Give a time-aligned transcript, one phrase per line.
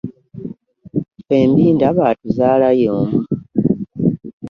[1.19, 3.17] Ffembi ndaba atuzaala y'omu.